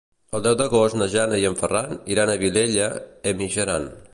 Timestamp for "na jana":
1.01-1.37